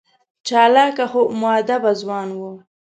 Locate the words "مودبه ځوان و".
1.41-2.39